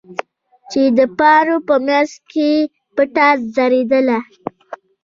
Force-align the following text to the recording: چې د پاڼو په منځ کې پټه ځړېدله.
چې 0.71 0.81
د 0.97 0.99
پاڼو 1.19 1.57
په 1.67 1.75
منځ 1.87 2.11
کې 2.31 2.49
پټه 2.95 3.27
ځړېدله. 3.55 4.19